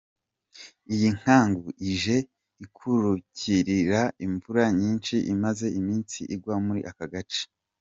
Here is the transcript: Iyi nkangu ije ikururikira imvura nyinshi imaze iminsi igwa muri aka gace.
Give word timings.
Iyi 0.93 1.09
nkangu 1.17 1.69
ije 1.91 2.17
ikururikira 2.65 4.01
imvura 4.25 4.63
nyinshi 4.79 5.15
imaze 5.33 5.65
iminsi 5.79 6.19
igwa 6.35 6.55
muri 6.65 6.81
aka 6.91 7.05
gace. 7.13 7.43